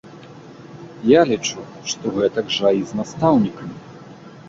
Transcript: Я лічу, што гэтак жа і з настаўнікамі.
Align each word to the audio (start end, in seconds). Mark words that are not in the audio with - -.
Я 1.09 1.21
лічу, 1.33 1.67
што 1.93 2.15
гэтак 2.19 2.45
жа 2.59 2.75
і 2.81 2.85
з 2.93 3.01
настаўнікамі. 3.05 3.75